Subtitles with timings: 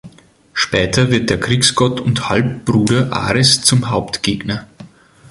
[0.53, 4.65] Später wird der Kriegsgott und Halbbruder Ares zum Hauptgegner.